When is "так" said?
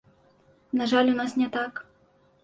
1.57-1.83